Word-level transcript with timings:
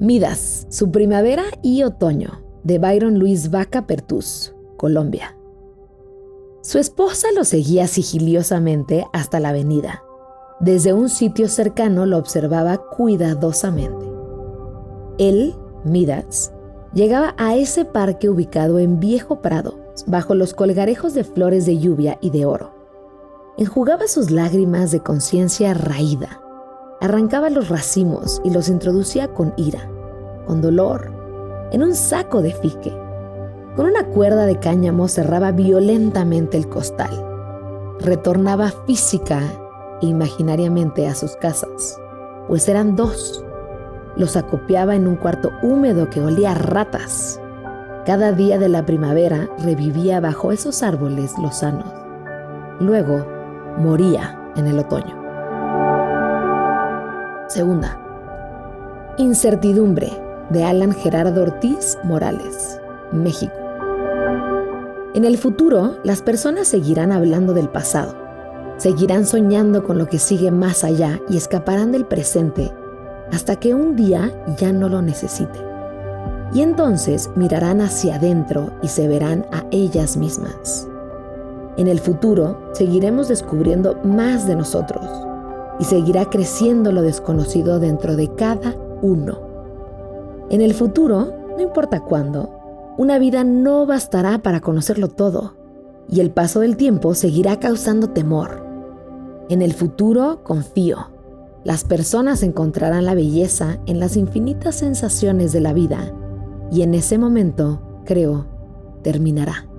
Midas, 0.00 0.66
su 0.70 0.90
primavera 0.90 1.42
y 1.60 1.82
otoño, 1.82 2.40
de 2.64 2.78
Byron 2.78 3.18
Luis 3.18 3.50
Vaca 3.50 3.86
Pertus, 3.86 4.54
Colombia. 4.78 5.36
Su 6.62 6.78
esposa 6.78 7.28
lo 7.36 7.44
seguía 7.44 7.86
sigiliosamente 7.86 9.06
hasta 9.12 9.40
la 9.40 9.50
avenida. 9.50 10.02
Desde 10.58 10.94
un 10.94 11.10
sitio 11.10 11.48
cercano 11.48 12.06
lo 12.06 12.16
observaba 12.16 12.78
cuidadosamente. 12.78 14.06
Él, 15.18 15.54
Midas, 15.84 16.50
llegaba 16.94 17.34
a 17.36 17.56
ese 17.56 17.84
parque 17.84 18.30
ubicado 18.30 18.78
en 18.78 19.00
Viejo 19.00 19.42
Prado, 19.42 19.92
bajo 20.06 20.34
los 20.34 20.54
colgarejos 20.54 21.12
de 21.12 21.24
flores 21.24 21.66
de 21.66 21.76
lluvia 21.76 22.16
y 22.22 22.30
de 22.30 22.46
oro. 22.46 22.72
Enjugaba 23.58 24.08
sus 24.08 24.30
lágrimas 24.30 24.92
de 24.92 25.00
conciencia 25.00 25.74
raída 25.74 26.40
arrancaba 27.00 27.50
los 27.50 27.68
racimos 27.68 28.40
y 28.44 28.50
los 28.50 28.68
introducía 28.68 29.28
con 29.28 29.54
ira, 29.56 29.90
con 30.46 30.60
dolor, 30.60 31.10
en 31.72 31.82
un 31.82 31.94
saco 31.94 32.42
de 32.42 32.52
fique. 32.52 32.94
Con 33.74 33.86
una 33.86 34.04
cuerda 34.04 34.46
de 34.46 34.58
cáñamo 34.58 35.08
cerraba 35.08 35.52
violentamente 35.52 36.56
el 36.56 36.68
costal. 36.68 37.10
Retornaba 38.00 38.72
física 38.86 39.40
e 40.02 40.06
imaginariamente 40.06 41.06
a 41.06 41.14
sus 41.14 41.36
casas, 41.36 41.98
pues 42.48 42.68
eran 42.68 42.96
dos. 42.96 43.44
Los 44.16 44.36
acopiaba 44.36 44.96
en 44.96 45.06
un 45.06 45.16
cuarto 45.16 45.50
húmedo 45.62 46.10
que 46.10 46.20
olía 46.20 46.52
a 46.52 46.54
ratas. 46.54 47.40
Cada 48.04 48.32
día 48.32 48.58
de 48.58 48.68
la 48.68 48.84
primavera 48.84 49.48
revivía 49.62 50.20
bajo 50.20 50.52
esos 50.52 50.82
árboles 50.82 51.32
lozanos. 51.38 51.92
Luego 52.80 53.24
moría 53.78 54.52
en 54.56 54.66
el 54.66 54.80
otoño. 54.80 55.19
Segunda. 57.50 57.98
Incertidumbre 59.18 60.12
de 60.50 60.62
Alan 60.62 60.92
Gerardo 60.92 61.42
Ortiz 61.42 61.98
Morales, 62.04 62.80
México. 63.10 63.52
En 65.14 65.24
el 65.24 65.36
futuro, 65.36 65.96
las 66.04 66.22
personas 66.22 66.68
seguirán 66.68 67.10
hablando 67.10 67.52
del 67.52 67.68
pasado, 67.68 68.14
seguirán 68.76 69.26
soñando 69.26 69.82
con 69.82 69.98
lo 69.98 70.06
que 70.06 70.20
sigue 70.20 70.52
más 70.52 70.84
allá 70.84 71.18
y 71.28 71.36
escaparán 71.36 71.90
del 71.90 72.06
presente 72.06 72.70
hasta 73.32 73.56
que 73.56 73.74
un 73.74 73.96
día 73.96 74.32
ya 74.56 74.72
no 74.72 74.88
lo 74.88 75.02
necesite. 75.02 75.58
Y 76.54 76.62
entonces 76.62 77.30
mirarán 77.34 77.80
hacia 77.80 78.14
adentro 78.14 78.70
y 78.80 78.86
se 78.86 79.08
verán 79.08 79.44
a 79.50 79.64
ellas 79.72 80.16
mismas. 80.16 80.86
En 81.76 81.88
el 81.88 81.98
futuro, 81.98 82.70
seguiremos 82.74 83.26
descubriendo 83.26 83.98
más 84.04 84.46
de 84.46 84.54
nosotros 84.54 85.26
y 85.80 85.84
seguirá 85.84 86.26
creciendo 86.26 86.92
lo 86.92 87.02
desconocido 87.02 87.80
dentro 87.80 88.14
de 88.14 88.32
cada 88.34 88.76
uno. 89.02 89.40
En 90.50 90.60
el 90.60 90.74
futuro, 90.74 91.32
no 91.56 91.62
importa 91.62 92.00
cuándo, 92.00 92.50
una 92.98 93.18
vida 93.18 93.44
no 93.44 93.86
bastará 93.86 94.38
para 94.42 94.60
conocerlo 94.60 95.08
todo 95.08 95.54
y 96.06 96.20
el 96.20 96.30
paso 96.30 96.60
del 96.60 96.76
tiempo 96.76 97.14
seguirá 97.14 97.58
causando 97.58 98.10
temor. 98.10 98.66
En 99.48 99.62
el 99.62 99.72
futuro 99.72 100.42
confío. 100.44 101.10
Las 101.64 101.84
personas 101.84 102.42
encontrarán 102.42 103.04
la 103.04 103.14
belleza 103.14 103.78
en 103.86 104.00
las 104.00 104.16
infinitas 104.16 104.76
sensaciones 104.76 105.52
de 105.52 105.60
la 105.60 105.72
vida 105.72 106.12
y 106.70 106.82
en 106.82 106.94
ese 106.94 107.18
momento, 107.18 107.80
creo, 108.04 108.46
terminará. 109.02 109.69